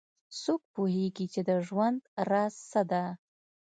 څوک 0.41 0.61
پوهیږي 0.73 1.25
چې 1.33 1.41
د 1.49 1.51
ژوند 1.67 1.99
راز 2.29 2.53
څه 2.71 2.81
ده 2.91 3.03